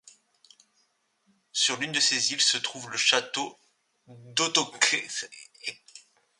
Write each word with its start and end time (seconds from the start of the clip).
Sur 1.51 1.77
l'une 1.77 1.91
de 1.91 1.99
ses 1.99 2.31
îles, 2.33 2.41
se 2.41 2.57
trouve 2.57 2.89
le 2.89 2.97
Château 2.97 3.55
d'Otočec. 4.07 5.29